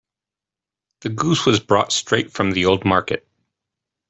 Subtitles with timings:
[1.01, 3.27] The goose was brought straight from the old market.